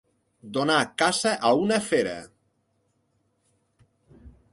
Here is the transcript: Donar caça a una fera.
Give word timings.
Donar 0.57 0.77
caça 1.01 1.33
a 1.49 1.51
una 1.65 1.77
fera. 1.89 2.15